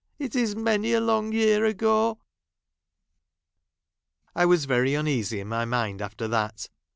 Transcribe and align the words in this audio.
It 0.17 0.35
is 0.35 0.55
many 0.55 0.93
a 0.93 0.99
long 0.99 1.31
year 1.31 1.63
ago" 1.63 2.17
I 4.35 4.47
was 4.47 4.65
very 4.65 4.95
uneasy 4.95 5.39
in 5.41 5.47
my 5.47 5.65
mind 5.65 6.01
after 6.01 6.27
that. 6.27 6.69